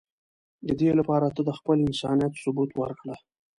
د 0.67 0.69
دی 0.79 0.89
لپاره 0.99 1.27
ته 1.35 1.41
د 1.47 1.49
خپل 1.57 1.77
انسانیت 1.87 2.33
ثبوت 2.43 2.71
ورکړه. 2.75 3.15